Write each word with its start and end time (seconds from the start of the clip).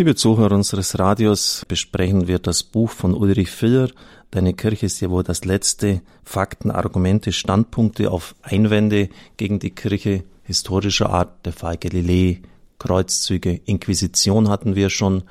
Liebe 0.00 0.14
Zuhörer 0.14 0.54
unseres 0.54 0.98
Radios, 0.98 1.66
besprechen 1.68 2.26
wir 2.26 2.38
das 2.38 2.62
Buch 2.62 2.88
von 2.88 3.12
Ulrich 3.12 3.50
Filler. 3.50 3.90
Deine 4.30 4.54
Kirche 4.54 4.86
ist 4.86 4.98
ja 5.00 5.10
wohl 5.10 5.24
das 5.24 5.44
letzte. 5.44 6.00
Fakten, 6.24 6.70
Argumente, 6.70 7.32
Standpunkte 7.32 8.10
auf 8.10 8.34
Einwände 8.40 9.10
gegen 9.36 9.58
die 9.58 9.72
Kirche 9.72 10.24
historischer 10.42 11.10
Art, 11.10 11.44
der 11.44 11.52
Fall 11.52 11.76
Galilei, 11.76 12.40
Kreuzzüge, 12.78 13.60
Inquisition 13.66 14.48
hatten 14.48 14.74
wir 14.74 14.88
schon. 14.88 15.24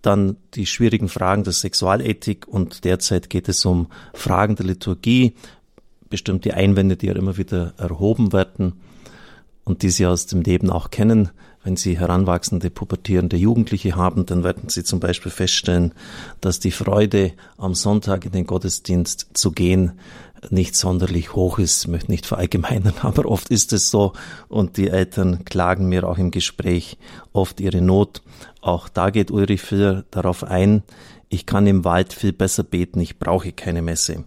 Dann 0.00 0.36
die 0.54 0.66
schwierigen 0.66 1.08
Fragen 1.08 1.42
der 1.42 1.52
Sexualethik 1.52 2.46
und 2.46 2.84
derzeit 2.84 3.28
geht 3.28 3.48
es 3.48 3.64
um 3.64 3.88
Fragen 4.14 4.54
der 4.54 4.66
Liturgie, 4.66 5.34
bestimmte 6.08 6.54
Einwände, 6.54 6.96
die 6.96 7.06
ja 7.06 7.16
immer 7.16 7.36
wieder 7.36 7.74
erhoben 7.78 8.32
werden 8.32 8.74
und 9.64 9.82
die 9.82 9.90
Sie 9.90 10.06
aus 10.06 10.26
dem 10.26 10.42
Leben 10.42 10.70
auch 10.70 10.90
kennen. 10.90 11.30
Wenn 11.64 11.76
Sie 11.76 11.98
heranwachsende, 11.98 12.70
pubertierende 12.70 13.36
Jugendliche 13.36 13.96
haben, 13.96 14.26
dann 14.26 14.44
werden 14.44 14.68
Sie 14.68 14.84
zum 14.84 15.00
Beispiel 15.00 15.32
feststellen, 15.32 15.92
dass 16.40 16.60
die 16.60 16.70
Freude, 16.70 17.32
am 17.56 17.74
Sonntag 17.74 18.24
in 18.24 18.32
den 18.32 18.46
Gottesdienst 18.46 19.28
zu 19.34 19.52
gehen, 19.52 19.92
nicht 20.50 20.76
sonderlich 20.76 21.34
hoch 21.34 21.58
ist. 21.58 21.82
Ich 21.82 21.88
möchte 21.88 22.10
nicht 22.10 22.26
verallgemeinern, 22.26 22.94
aber 23.02 23.26
oft 23.26 23.50
ist 23.50 23.72
es 23.72 23.90
so. 23.90 24.12
Und 24.48 24.76
die 24.76 24.88
Eltern 24.88 25.44
klagen 25.44 25.88
mir 25.88 26.08
auch 26.08 26.18
im 26.18 26.30
Gespräch 26.30 26.96
oft 27.32 27.60
ihre 27.60 27.80
Not. 27.80 28.22
Auch 28.60 28.88
da 28.88 29.10
geht 29.10 29.30
Ulrich 29.30 29.60
Filler 29.60 30.04
darauf 30.10 30.44
ein, 30.44 30.82
ich 31.28 31.44
kann 31.44 31.66
im 31.66 31.84
Wald 31.84 32.12
viel 32.12 32.32
besser 32.32 32.62
beten, 32.62 33.00
ich 33.00 33.18
brauche 33.18 33.52
keine 33.52 33.82
Messe. 33.82 34.24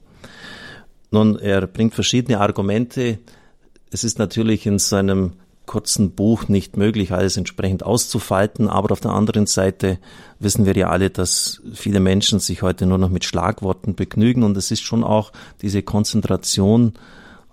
Nun, 1.09 1.37
er 1.39 1.65
bringt 1.67 1.95
verschiedene 1.95 2.39
Argumente. 2.39 3.19
Es 3.91 4.03
ist 4.03 4.19
natürlich 4.19 4.65
in 4.65 4.79
seinem 4.79 5.33
kurzen 5.71 6.11
Buch 6.11 6.49
nicht 6.49 6.75
möglich, 6.75 7.13
alles 7.13 7.37
entsprechend 7.37 7.83
auszufalten. 7.83 8.67
Aber 8.67 8.91
auf 8.91 8.99
der 8.99 9.11
anderen 9.11 9.45
Seite 9.45 9.99
wissen 10.37 10.65
wir 10.65 10.75
ja 10.75 10.89
alle, 10.89 11.09
dass 11.09 11.61
viele 11.73 12.01
Menschen 12.01 12.41
sich 12.41 12.61
heute 12.61 12.85
nur 12.85 12.97
noch 12.97 13.09
mit 13.09 13.23
Schlagworten 13.23 13.95
begnügen. 13.95 14.43
Und 14.43 14.57
es 14.57 14.69
ist 14.69 14.81
schon 14.81 15.01
auch 15.01 15.31
diese 15.61 15.81
Konzentration 15.81 16.93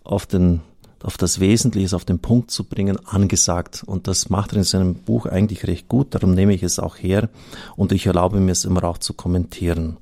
auf 0.03 0.27
den 0.27 0.63
auf 1.01 1.17
das 1.17 1.39
Wesentliche, 1.39 1.95
auf 1.95 2.05
den 2.05 2.19
Punkt 2.19 2.51
zu 2.51 2.65
bringen, 2.65 2.99
angesagt. 3.07 3.85
Und 3.87 4.09
das 4.09 4.31
macht 4.31 4.51
er 4.51 4.59
in 4.59 4.65
seinem 4.65 4.97
Buch 4.97 5.27
eigentlich 5.27 5.65
recht 5.69 5.87
gut. 5.87 6.13
Darum 6.13 6.35
nehme 6.35 6.53
ich 6.55 6.65
es 6.65 6.81
auch 6.81 6.97
her. 6.97 7.29
Und 7.77 7.93
ich 7.93 8.07
erlaube 8.07 8.41
mir 8.41 8.51
es 8.51 8.65
immer 8.65 8.83
auch 8.83 8.99
zu 8.99 9.15
kommentieren. 9.15 9.99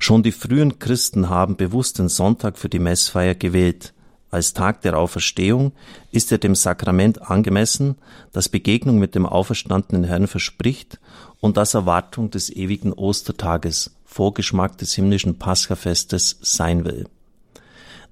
Schon 0.00 0.24
die 0.24 0.32
frühen 0.32 0.80
Christen 0.80 1.28
haben 1.28 1.54
bewusst 1.54 2.00
den 2.00 2.08
Sonntag 2.08 2.58
für 2.58 2.68
die 2.68 2.80
Messfeier 2.80 3.36
gewählt 3.36 3.94
als 4.30 4.52
Tag 4.52 4.82
der 4.82 4.98
Auferstehung 4.98 5.72
ist 6.10 6.32
er 6.32 6.38
dem 6.38 6.54
Sakrament 6.54 7.22
angemessen, 7.22 7.96
das 8.32 8.48
Begegnung 8.48 8.98
mit 8.98 9.14
dem 9.14 9.24
auferstandenen 9.24 10.04
Herrn 10.04 10.26
verspricht 10.26 10.98
und 11.40 11.56
das 11.56 11.74
Erwartung 11.74 12.30
des 12.30 12.50
ewigen 12.50 12.92
Ostertages, 12.92 13.96
Vorgeschmack 14.04 14.78
des 14.78 14.94
himmlischen 14.94 15.38
Paschafestes 15.38 16.38
sein 16.42 16.84
will. 16.84 17.06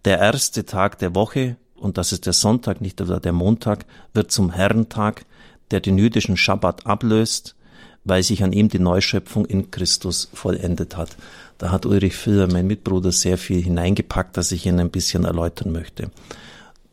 Der 0.04 0.18
erste 0.18 0.64
Tag 0.64 0.98
der 0.98 1.14
Woche, 1.14 1.56
und 1.74 1.98
das 1.98 2.12
ist 2.12 2.26
der 2.26 2.32
Sonntag, 2.32 2.80
nicht 2.80 3.00
oder 3.00 3.20
der 3.20 3.32
Montag, 3.32 3.86
wird 4.12 4.30
zum 4.30 4.50
Herrentag, 4.50 5.24
der 5.70 5.80
den 5.80 5.98
jüdischen 5.98 6.36
Schabbat 6.36 6.86
ablöst, 6.86 7.56
weil 8.05 8.22
sich 8.22 8.42
an 8.42 8.52
ihm 8.52 8.69
die 8.69 8.78
Neuschöpfung 8.78 9.44
in 9.47 9.70
Christus 9.70 10.28
vollendet 10.33 10.97
hat. 10.97 11.16
Da 11.58 11.70
hat 11.70 11.86
Ulrich 11.86 12.16
Filler, 12.16 12.48
mein 12.50 12.66
Mitbruder, 12.66 13.12
sehr 13.12 13.38
viel 13.38 13.62
hineingepackt, 13.62 14.36
das 14.36 14.52
ich 14.52 14.66
Ihnen 14.66 14.80
ein 14.80 14.91
bisschen 14.91 15.24
erläutern 15.24 15.72
möchte. 15.72 16.10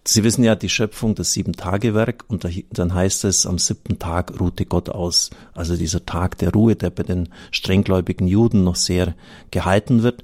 Sie 0.04 0.24
wissen 0.24 0.44
ja 0.44 0.56
die 0.56 0.70
Schöpfung, 0.70 1.14
das 1.14 1.32
Sieben-Tage-Werk, 1.34 2.26
und 2.28 2.48
dann 2.72 2.94
heißt 2.94 3.24
es, 3.26 3.46
am 3.46 3.60
siebten 3.60 4.00
Tag 4.00 4.40
ruhte 4.40 4.66
Gott 4.66 4.90
aus. 4.90 5.30
Also 5.54 5.76
dieser 5.78 6.06
Tag 6.06 6.40
der 6.40 6.52
Ruhe, 6.52 6.76
der 6.76 6.90
bei 6.90 7.04
den 7.04 7.30
strenggläubigen 7.52 8.28
Juden 8.28 8.64
noch 8.64 8.76
sehr 8.76 9.14
gehalten 9.52 10.02
wird. 10.02 10.24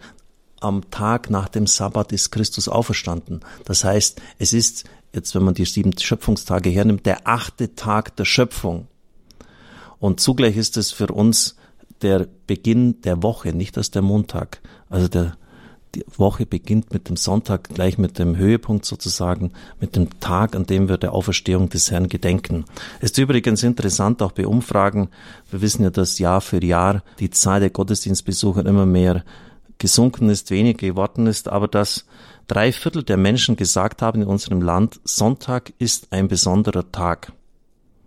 Am 0.59 0.89
Tag 0.89 1.29
nach 1.29 1.47
dem 1.47 1.67
Sabbat 1.67 2.11
ist 2.11 2.31
Christus 2.31 2.67
auferstanden. 2.67 3.41
Das 3.65 3.83
heißt, 3.83 4.19
es 4.39 4.53
ist, 4.53 4.85
jetzt 5.13 5.35
wenn 5.35 5.43
man 5.43 5.53
die 5.53 5.65
sieben 5.65 5.95
Schöpfungstage 5.95 6.71
hernimmt, 6.71 7.05
der 7.05 7.27
achte 7.27 7.75
Tag 7.75 8.15
der 8.15 8.25
Schöpfung. 8.25 8.87
Und 9.99 10.19
zugleich 10.19 10.57
ist 10.57 10.77
es 10.77 10.91
für 10.91 11.07
uns 11.07 11.55
der 12.01 12.27
Beginn 12.45 13.01
der 13.01 13.23
Woche, 13.23 13.53
nicht 13.53 13.77
erst 13.77 13.95
der 13.95 14.01
Montag. 14.01 14.61
Also 14.89 15.07
der, 15.07 15.35
die 15.95 16.03
Woche 16.15 16.45
beginnt 16.45 16.93
mit 16.93 17.09
dem 17.09 17.15
Sonntag, 17.15 17.69
gleich 17.69 17.97
mit 17.97 18.19
dem 18.19 18.37
Höhepunkt 18.37 18.85
sozusagen, 18.85 19.51
mit 19.79 19.95
dem 19.95 20.19
Tag, 20.19 20.55
an 20.55 20.65
dem 20.65 20.89
wir 20.89 20.97
der 20.97 21.13
Auferstehung 21.13 21.69
des 21.69 21.89
Herrn 21.89 22.09
gedenken. 22.09 22.65
Ist 23.01 23.17
übrigens 23.17 23.63
interessant, 23.63 24.21
auch 24.21 24.31
bei 24.31 24.45
Umfragen. 24.45 25.09
Wir 25.49 25.61
wissen 25.61 25.83
ja, 25.83 25.89
dass 25.89 26.19
Jahr 26.19 26.41
für 26.41 26.63
Jahr 26.63 27.03
die 27.19 27.31
Zahl 27.31 27.59
der 27.59 27.71
Gottesdienstbesucher 27.71 28.65
immer 28.65 28.85
mehr 28.85 29.23
gesunken 29.79 30.29
ist, 30.29 30.51
weniger 30.51 30.87
geworden 30.87 31.27
ist, 31.27 31.47
aber 31.47 31.67
dass 31.67 32.05
drei 32.47 32.71
Viertel 32.71 33.03
der 33.03 33.17
Menschen 33.17 33.55
gesagt 33.55 34.01
haben 34.01 34.21
in 34.21 34.27
unserem 34.27 34.61
Land, 34.61 34.99
Sonntag 35.03 35.73
ist 35.77 36.07
ein 36.11 36.27
besonderer 36.27 36.91
Tag. 36.91 37.31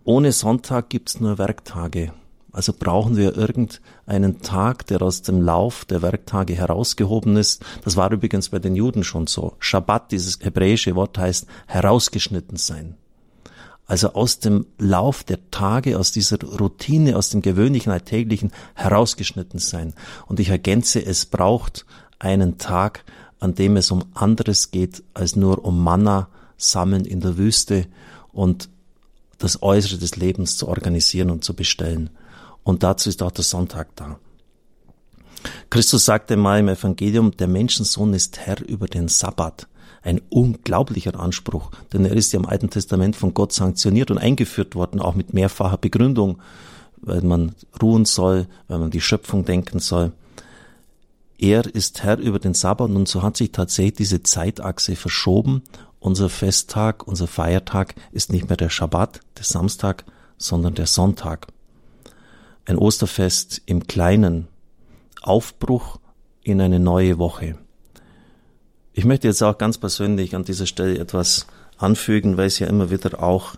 Ohne 0.05 0.33
Sonntag 0.33 0.89
gibt's 0.89 1.21
nur 1.21 1.39
Werktage. 1.39 2.13
Also 2.53 2.73
brauchen 2.77 3.17
wir 3.17 3.37
irgendeinen 3.37 4.41
Tag, 4.41 4.87
der 4.87 5.03
aus 5.03 5.23
dem 5.23 5.43
Lauf 5.43 5.85
der 5.85 6.03
Werktage 6.03 6.55
herausgehoben 6.55 7.37
ist. 7.37 7.65
Das 7.85 7.97
war 7.97 8.11
übrigens 8.11 8.49
bei 8.49 8.59
den 8.59 8.75
Juden 8.75 9.05
schon 9.05 9.27
so. 9.27 9.55
Shabbat, 9.61 10.11
dieses 10.11 10.41
hebräische 10.41 10.97
Wort 10.97 11.17
heißt 11.19 11.47
herausgeschnitten 11.67 12.57
sein. 12.57 12.97
Also 13.87 14.15
aus 14.15 14.39
dem 14.39 14.67
Lauf 14.79 15.23
der 15.23 15.51
Tage, 15.51 15.99
aus 15.99 16.13
dieser 16.13 16.41
Routine, 16.41 17.17
aus 17.17 17.29
dem 17.29 17.43
gewöhnlichen 17.43 17.93
Alltäglichen 17.93 18.53
herausgeschnitten 18.75 19.59
sein. 19.59 19.95
Und 20.27 20.41
ich 20.41 20.49
ergänze, 20.49 21.05
es 21.05 21.27
braucht 21.27 21.87
einen 22.19 22.57
Tag, 22.59 23.05
an 23.39 23.55
dem 23.55 23.77
es 23.77 23.91
um 23.91 24.05
anderes 24.15 24.71
geht 24.71 25.03
als 25.13 25.37
nur 25.37 25.65
um 25.65 25.83
Manna 25.83 26.29
sammeln 26.57 27.05
in 27.05 27.21
der 27.21 27.37
Wüste 27.37 27.87
und 28.33 28.69
das 29.41 29.63
Äußere 29.63 29.99
des 29.99 30.17
Lebens 30.17 30.57
zu 30.57 30.69
organisieren 30.69 31.31
und 31.31 31.43
zu 31.43 31.55
bestellen. 31.55 32.11
Und 32.63 32.83
dazu 32.83 33.09
ist 33.09 33.23
auch 33.23 33.33
der 33.33 33.45
Sonntag 33.45 33.89
da. 33.97 34.19
Christus 35.71 36.05
sagte 36.05 36.37
mal 36.37 36.61
im 36.61 36.69
Evangelium, 36.69 37.37
der 37.37 37.49
Menschensohn 37.49 38.13
ist 38.13 38.39
Herr 38.39 38.61
über 38.67 38.87
den 38.87 39.09
Sabbat. 39.09 39.67
Ein 40.03 40.21
unglaublicher 40.29 41.19
Anspruch, 41.19 41.71
denn 41.93 42.05
er 42.05 42.13
ist 42.13 42.33
ja 42.33 42.39
im 42.39 42.47
Alten 42.47 42.71
Testament 42.71 43.17
von 43.17 43.35
Gott 43.35 43.53
sanktioniert 43.53 44.11
und 44.11 44.19
eingeführt 44.19 44.75
worden, 44.75 45.01
auch 45.01 45.15
mit 45.15 45.35
mehrfacher 45.35 45.77
Begründung, 45.77 46.39
weil 46.99 47.23
man 47.23 47.55
ruhen 47.83 48.05
soll, 48.05 48.47
weil 48.69 48.79
man 48.79 48.91
die 48.91 49.01
Schöpfung 49.01 49.45
denken 49.45 49.79
soll. 49.79 50.13
Er 51.39 51.67
ist 51.75 52.03
Herr 52.03 52.19
über 52.19 52.39
den 52.39 52.53
Sabbat 52.53 52.91
und 52.91 53.09
so 53.09 53.23
hat 53.23 53.39
sich 53.39 53.53
tatsächlich 53.53 53.95
diese 53.95 54.23
Zeitachse 54.23 54.97
verschoben. 54.97 55.63
Unser 56.01 56.29
Festtag, 56.29 57.07
unser 57.07 57.27
Feiertag 57.27 57.95
ist 58.11 58.33
nicht 58.33 58.49
mehr 58.49 58.57
der 58.57 58.71
Schabbat, 58.71 59.21
der 59.37 59.45
Samstag, 59.45 60.05
sondern 60.39 60.75
der 60.75 60.87
Sonntag 60.87 61.47
ein 62.65 62.79
Osterfest 62.79 63.63
im 63.67 63.87
Kleinen, 63.87 64.49
Aufbruch 65.23 65.99
in 66.43 66.61
eine 66.61 66.79
neue 66.79 67.19
Woche. 67.19 67.59
Ich 68.93 69.05
möchte 69.05 69.29
jetzt 69.29 69.43
auch 69.43 69.59
ganz 69.59 69.79
persönlich 69.79 70.35
an 70.35 70.45
dieser 70.45 70.67
Stelle 70.67 70.99
etwas 70.99 71.47
anfügen, 71.79 72.37
weil 72.37 72.47
es 72.47 72.59
ja 72.59 72.67
immer 72.67 72.91
wieder 72.91 73.23
auch 73.23 73.55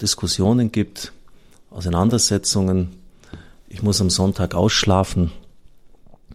Diskussionen 0.00 0.72
gibt, 0.72 1.12
Auseinandersetzungen. 1.70 2.96
Ich 3.68 3.82
muss 3.82 4.00
am 4.00 4.10
Sonntag 4.10 4.54
ausschlafen. 4.54 5.32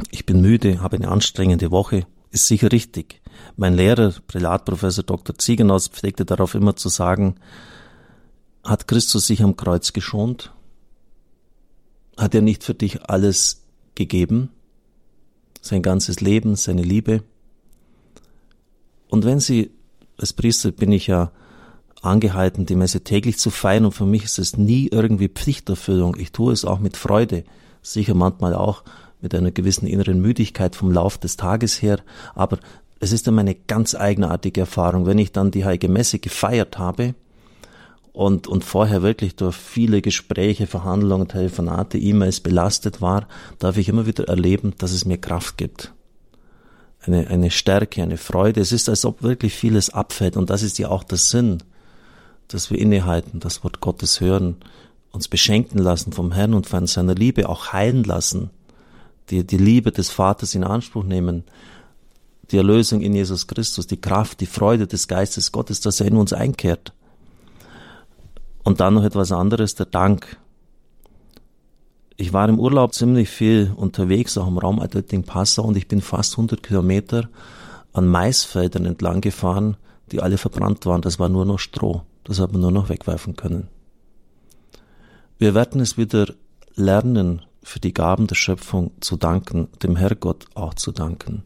Ich 0.09 0.25
bin 0.25 0.41
müde, 0.41 0.81
habe 0.81 0.97
eine 0.97 1.09
anstrengende 1.09 1.71
Woche. 1.71 2.05
Ist 2.31 2.47
sicher 2.47 2.71
richtig. 2.71 3.20
Mein 3.55 3.75
Lehrer, 3.75 4.13
Prälatprofessor 4.27 5.03
Dr. 5.03 5.37
Ziegenhaus, 5.37 5.87
pflegte 5.87 6.25
darauf 6.25 6.55
immer 6.55 6.75
zu 6.75 6.89
sagen, 6.89 7.35
hat 8.63 8.87
Christus 8.87 9.27
sich 9.27 9.43
am 9.43 9.55
Kreuz 9.55 9.93
geschont? 9.93 10.53
Hat 12.17 12.35
er 12.35 12.41
nicht 12.41 12.63
für 12.63 12.73
dich 12.73 13.03
alles 13.09 13.63
gegeben? 13.95 14.49
Sein 15.61 15.81
ganzes 15.81 16.21
Leben, 16.21 16.55
seine 16.55 16.83
Liebe? 16.83 17.23
Und 19.09 19.25
wenn 19.25 19.39
Sie, 19.39 19.71
als 20.17 20.33
Priester 20.33 20.71
bin 20.71 20.91
ich 20.91 21.07
ja 21.07 21.31
angehalten, 22.01 22.65
die 22.65 22.75
Messe 22.75 23.03
täglich 23.03 23.37
zu 23.37 23.49
feiern 23.49 23.85
und 23.85 23.91
für 23.91 24.05
mich 24.05 24.23
ist 24.23 24.39
es 24.39 24.57
nie 24.57 24.87
irgendwie 24.87 25.29
Pflichterfüllung. 25.29 26.15
Ich 26.17 26.31
tue 26.31 26.51
es 26.51 26.65
auch 26.65 26.79
mit 26.79 26.97
Freude, 26.97 27.43
sicher 27.81 28.15
manchmal 28.15 28.55
auch 28.55 28.83
mit 29.21 29.35
einer 29.35 29.51
gewissen 29.51 29.85
inneren 29.85 30.19
Müdigkeit 30.19 30.75
vom 30.75 30.91
Lauf 30.91 31.17
des 31.19 31.37
Tages 31.37 31.81
her, 31.81 31.99
aber 32.33 32.59
es 33.01 33.11
ist 33.11 33.27
immer 33.27 33.41
eine 33.41 33.55
ganz 33.55 33.95
eigenartige 33.95 34.61
Erfahrung, 34.61 35.07
wenn 35.07 35.17
ich 35.17 35.31
dann 35.31 35.51
die 35.51 35.65
Heilige 35.65 35.89
Messe 35.89 36.19
gefeiert 36.19 36.77
habe 36.77 37.15
und, 38.13 38.47
und 38.47 38.63
vorher 38.63 39.01
wirklich 39.01 39.35
durch 39.35 39.55
viele 39.55 40.01
Gespräche, 40.01 40.67
Verhandlungen, 40.67 41.27
Telefonate, 41.27 41.97
E-Mails 41.97 42.41
belastet 42.41 43.01
war, 43.01 43.27
darf 43.57 43.77
ich 43.77 43.89
immer 43.89 44.05
wieder 44.05 44.27
erleben, 44.27 44.75
dass 44.77 44.91
es 44.91 45.03
mir 45.05 45.17
Kraft 45.17 45.57
gibt. 45.57 45.93
Eine, 47.01 47.27
eine 47.27 47.49
Stärke, 47.49 48.03
eine 48.03 48.17
Freude. 48.17 48.61
Es 48.61 48.71
ist, 48.71 48.87
als 48.87 49.03
ob 49.03 49.23
wirklich 49.23 49.55
vieles 49.55 49.89
abfällt 49.89 50.37
und 50.37 50.51
das 50.51 50.61
ist 50.61 50.77
ja 50.77 50.89
auch 50.89 51.03
der 51.03 51.17
Sinn, 51.17 51.63
dass 52.49 52.69
wir 52.69 52.77
innehalten, 52.77 53.39
das 53.39 53.63
Wort 53.63 53.81
Gottes 53.81 54.21
hören 54.21 54.57
uns 55.11 55.27
beschenken 55.27 55.77
lassen 55.79 56.13
vom 56.13 56.31
Herrn 56.31 56.53
und 56.53 56.67
von 56.67 56.87
seiner 56.87 57.15
Liebe 57.15 57.49
auch 57.49 57.73
heilen 57.73 58.03
lassen, 58.03 58.49
die, 59.29 59.45
die 59.45 59.57
Liebe 59.57 59.91
des 59.91 60.09
Vaters 60.09 60.55
in 60.55 60.63
Anspruch 60.63 61.03
nehmen, 61.03 61.43
die 62.51 62.57
Erlösung 62.57 63.01
in 63.01 63.13
Jesus 63.13 63.47
Christus, 63.47 63.87
die 63.87 63.99
Kraft, 63.99 64.41
die 64.41 64.45
Freude 64.45 64.87
des 64.87 65.07
Geistes 65.07 65.51
Gottes, 65.51 65.81
dass 65.81 65.99
er 65.99 66.07
in 66.07 66.17
uns 66.17 66.33
einkehrt. 66.33 66.93
Und 68.63 68.79
dann 68.79 68.93
noch 68.93 69.03
etwas 69.03 69.31
anderes, 69.31 69.75
der 69.75 69.87
Dank. 69.87 70.37
Ich 72.17 72.33
war 72.33 72.47
im 72.47 72.59
Urlaub 72.59 72.93
ziemlich 72.93 73.29
viel 73.29 73.71
unterwegs, 73.75 74.37
auch 74.37 74.47
im 74.47 74.57
Raum 74.57 74.79
Altötting-Passau, 74.79 75.63
und 75.63 75.77
ich 75.77 75.87
bin 75.87 76.01
fast 76.01 76.33
100 76.33 76.61
Kilometer 76.61 77.29
an 77.93 78.07
Maisfeldern 78.07 78.85
entlang 78.85 79.21
gefahren, 79.21 79.77
die 80.11 80.21
alle 80.21 80.37
verbrannt 80.37 80.85
waren. 80.85 81.01
Das 81.01 81.19
war 81.19 81.29
nur 81.29 81.45
noch 81.45 81.59
Stroh. 81.59 82.03
Das 82.23 82.39
hat 82.39 82.51
man 82.51 82.61
nur 82.61 82.71
noch 82.71 82.89
wegwerfen 82.89 83.35
können. 83.35 83.67
Wir 85.39 85.55
werden 85.55 85.81
es 85.81 85.97
wieder 85.97 86.27
lernen, 86.75 87.41
für 87.63 87.79
die 87.79 87.93
Gaben 87.93 88.27
der 88.27 88.35
Schöpfung 88.35 88.91
zu 89.01 89.17
danken, 89.17 89.67
dem 89.83 89.95
Herrgott 89.95 90.45
auch 90.55 90.73
zu 90.73 90.91
danken, 90.91 91.43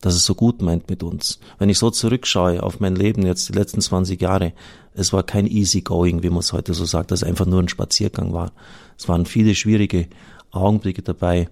dass 0.00 0.14
es 0.14 0.24
so 0.24 0.34
gut 0.34 0.62
meint 0.62 0.88
mit 0.88 1.02
uns. 1.02 1.40
Wenn 1.58 1.68
ich 1.68 1.78
so 1.78 1.90
zurückschaue 1.90 2.62
auf 2.62 2.80
mein 2.80 2.96
Leben 2.96 3.26
jetzt 3.26 3.48
die 3.48 3.52
letzten 3.52 3.80
20 3.80 4.20
Jahre, 4.20 4.52
es 4.94 5.12
war 5.12 5.22
kein 5.22 5.46
easy 5.46 5.82
going, 5.82 6.22
wie 6.22 6.30
man 6.30 6.40
es 6.40 6.52
heute 6.52 6.74
so 6.74 6.84
sagt, 6.84 7.10
dass 7.10 7.22
es 7.22 7.28
einfach 7.28 7.46
nur 7.46 7.60
ein 7.60 7.68
Spaziergang 7.68 8.32
war. 8.32 8.52
Es 8.98 9.08
waren 9.08 9.26
viele 9.26 9.54
schwierige 9.54 10.08
Augenblicke 10.50 11.02
dabei. 11.02 11.48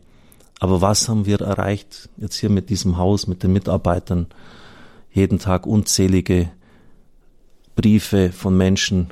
Aber 0.60 0.80
was 0.80 1.08
haben 1.08 1.26
wir 1.26 1.40
erreicht 1.40 2.08
jetzt 2.16 2.36
hier 2.36 2.50
mit 2.50 2.70
diesem 2.70 2.96
Haus, 2.96 3.26
mit 3.26 3.42
den 3.42 3.52
Mitarbeitern? 3.52 4.26
Jeden 5.12 5.38
Tag 5.38 5.66
unzählige 5.66 6.50
Briefe 7.76 8.32
von 8.32 8.56
Menschen, 8.56 9.08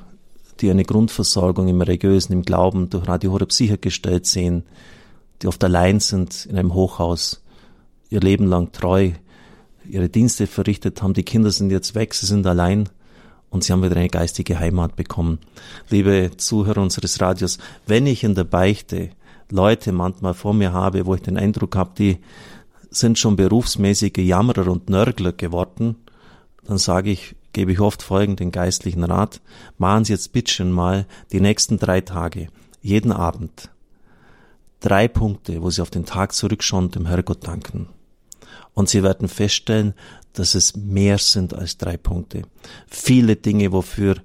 die 0.61 0.71
eine 0.71 0.85
Grundversorgung 0.85 1.69
im 1.69 1.81
Religiösen, 1.81 2.32
im 2.32 2.43
Glauben 2.43 2.91
durch 2.91 3.06
Radio 3.06 3.32
Horeb 3.32 3.53
sichergestellt 3.53 4.27
sehen, 4.27 4.65
die 5.43 5.47
oft 5.47 5.62
allein 5.62 6.00
sind 6.00 6.47
in 6.47 6.56
einem 6.56 6.75
Hochhaus, 6.75 7.43
ihr 8.09 8.21
Leben 8.21 8.47
lang 8.47 8.73
treu, 8.73 9.12
ihre 9.88 10.09
Dienste 10.09 10.47
verrichtet 10.47 11.03
haben. 11.03 11.15
Die 11.15 11.23
Kinder 11.23 11.50
sind 11.50 11.71
jetzt 11.71 11.94
weg, 11.94 12.15
sie 12.15 12.27
sind 12.27 12.47
allein 12.47 12.88
und 13.50 13.65
sie 13.65 13.73
haben 13.73 13.83
wieder 13.83 13.97
eine 13.97 14.09
geistige 14.09 14.59
Heimat 14.59 14.97
bekommen. 14.97 15.38
Liebe 15.88 16.31
Zuhörer 16.37 16.83
unseres 16.83 17.21
Radios, 17.21 17.59
wenn 17.87 18.06
ich 18.06 18.25
in 18.25 18.35
der 18.35 18.44
Beichte 18.44 19.11
Leute 19.50 19.93
manchmal 19.93 20.35
vor 20.35 20.55
mir 20.55 20.73
habe, 20.73 21.06
wo 21.06 21.15
ich 21.15 21.23
den 21.23 21.38
Eindruck 21.38 21.77
habe, 21.77 21.93
die 21.97 22.19
sind 22.91 23.19
schon 23.19 23.37
berufsmäßige 23.37 24.19
Jammerer 24.19 24.71
und 24.71 24.91
Nörgler 24.91 25.33
geworden, 25.33 25.97
dann 26.65 26.79
sage 26.79 27.11
ich, 27.11 27.37
gebe 27.53 27.73
ich 27.73 27.81
oft 27.81 28.03
folgenden 28.03 28.50
geistlichen 28.50 29.05
Rat. 29.05 29.41
Machen 29.79 30.05
Sie 30.05 30.12
jetzt 30.12 30.32
bitte 30.32 30.53
schon 30.53 30.73
mal 30.73 31.06
die 31.32 31.41
nächsten 31.41 31.79
drei 31.79 32.00
Tage, 32.00 32.49
jeden 32.82 33.12
Abend, 33.12 33.71
drei 34.81 35.09
Punkte, 35.09 35.62
wo 35.62 35.71
Sie 35.71 35.81
auf 35.81 35.91
den 35.91 36.05
Tag 36.05 36.32
zurückschauen 36.32 36.87
und 36.87 36.94
dem 36.94 37.06
Herrgott 37.06 37.47
danken. 37.47 37.89
Und 38.76 38.90
Sie 38.90 39.02
werden 39.02 39.28
feststellen, 39.28 39.94
dass 40.34 40.55
es 40.55 40.76
mehr 40.76 41.17
sind 41.17 41.55
als 41.55 41.78
drei 41.78 41.96
Punkte. 41.96 42.43
Viele 42.87 43.34
Dinge, 43.34 43.73
wofür 43.73 44.17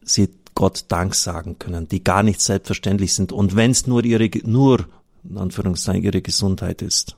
Sie 0.00 0.30
Gott 0.54 0.86
Dank 0.88 1.14
sagen 1.14 1.58
können, 1.58 1.86
die 1.86 2.02
gar 2.02 2.22
nicht 2.22 2.40
selbstverständlich 2.40 3.12
sind. 3.12 3.30
Und 3.30 3.54
wenn 3.54 3.70
es 3.70 3.86
nur 3.86 4.04
ihre, 4.04 4.30
nur, 4.44 4.86
in 5.22 5.36
Anführungszeichen, 5.36 6.02
ihre 6.02 6.22
Gesundheit 6.22 6.80
ist. 6.80 7.16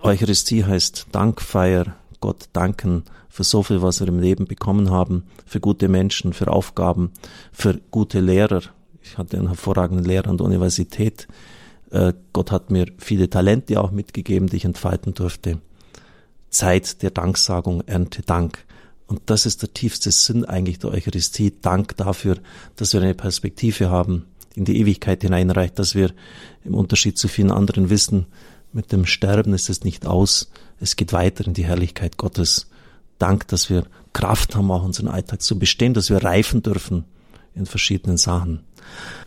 Eucharistie 0.00 0.64
heißt 0.64 1.08
Dankfeier, 1.10 1.96
Gott 2.20 2.48
danken 2.52 3.02
für 3.28 3.42
so 3.42 3.64
viel, 3.64 3.82
was 3.82 3.98
wir 3.98 4.06
im 4.06 4.20
Leben 4.20 4.46
bekommen 4.46 4.90
haben, 4.90 5.24
für 5.44 5.58
gute 5.58 5.88
Menschen, 5.88 6.32
für 6.32 6.46
Aufgaben, 6.46 7.10
für 7.50 7.80
gute 7.90 8.20
Lehrer. 8.20 8.62
Ich 9.02 9.18
hatte 9.18 9.38
einen 9.38 9.48
hervorragenden 9.48 10.06
Lehrer 10.06 10.28
an 10.30 10.36
der 10.36 10.46
Universität. 10.46 11.26
Äh, 11.94 12.12
Gott 12.32 12.50
hat 12.50 12.72
mir 12.72 12.86
viele 12.98 13.30
Talente 13.30 13.80
auch 13.80 13.92
mitgegeben, 13.92 14.48
die 14.48 14.56
ich 14.56 14.64
entfalten 14.64 15.14
durfte. 15.14 15.60
Zeit 16.50 17.02
der 17.02 17.12
Danksagung, 17.12 17.82
Ernte 17.86 18.22
Dank. 18.22 18.64
Und 19.06 19.22
das 19.26 19.46
ist 19.46 19.62
der 19.62 19.72
tiefste 19.72 20.10
Sinn 20.10 20.44
eigentlich 20.44 20.80
der 20.80 20.90
Eucharistie. 20.90 21.54
Dank 21.62 21.96
dafür, 21.96 22.38
dass 22.74 22.92
wir 22.94 23.00
eine 23.00 23.14
Perspektive 23.14 23.90
haben, 23.90 24.24
in 24.56 24.64
die 24.64 24.78
Ewigkeit 24.80 25.22
hineinreicht, 25.22 25.78
dass 25.78 25.94
wir 25.94 26.12
im 26.64 26.74
Unterschied 26.74 27.16
zu 27.16 27.28
vielen 27.28 27.52
anderen 27.52 27.90
wissen, 27.90 28.26
mit 28.72 28.90
dem 28.90 29.06
Sterben 29.06 29.54
ist 29.54 29.70
es 29.70 29.84
nicht 29.84 30.04
aus, 30.04 30.50
es 30.80 30.96
geht 30.96 31.12
weiter 31.12 31.46
in 31.46 31.54
die 31.54 31.64
Herrlichkeit 31.64 32.16
Gottes. 32.16 32.68
Dank, 33.18 33.46
dass 33.46 33.70
wir 33.70 33.84
Kraft 34.12 34.56
haben, 34.56 34.72
auch 34.72 34.82
unseren 34.82 35.06
Alltag 35.06 35.42
zu 35.42 35.60
bestehen, 35.60 35.94
dass 35.94 36.10
wir 36.10 36.24
reifen 36.24 36.60
dürfen 36.62 37.04
in 37.54 37.66
verschiedenen 37.66 38.16
Sachen. 38.16 38.64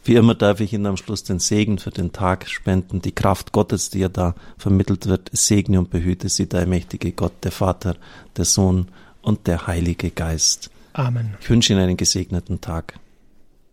Wie 0.03 0.15
immer 0.15 0.35
darf 0.35 0.59
ich 0.59 0.73
Ihnen 0.73 0.85
am 0.85 0.97
Schluss 0.97 1.23
den 1.23 1.39
Segen 1.39 1.79
für 1.79 1.91
den 1.91 2.11
Tag 2.11 2.47
spenden, 2.49 3.01
die 3.01 3.11
Kraft 3.11 3.51
Gottes, 3.51 3.89
die 3.89 3.99
ja 3.99 4.09
da 4.09 4.35
vermittelt 4.57 5.07
wird, 5.07 5.29
segne 5.33 5.79
und 5.79 5.89
behüte 5.89 6.29
Sie, 6.29 6.47
der 6.47 6.65
mächtige 6.65 7.11
Gott, 7.11 7.33
der 7.43 7.51
Vater, 7.51 7.95
der 8.35 8.45
Sohn 8.45 8.87
und 9.21 9.47
der 9.47 9.67
Heilige 9.67 10.11
Geist. 10.11 10.69
Amen. 10.93 11.35
Ich 11.41 11.49
wünsche 11.49 11.73
Ihnen 11.73 11.83
einen 11.83 11.97
gesegneten 11.97 12.61
Tag. 12.61 12.99